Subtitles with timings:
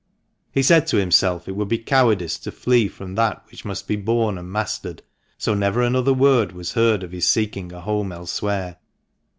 [0.51, 3.95] He said to himself it would be cowardice to flee from that which must be
[3.97, 5.03] borne and mastered,
[5.37, 8.77] so never another word was heard of his seeking a home elsewhere.